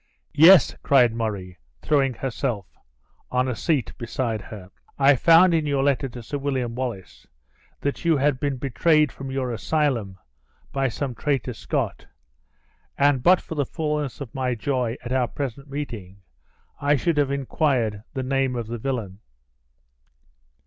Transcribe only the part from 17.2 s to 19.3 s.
inquired the name of the villian!"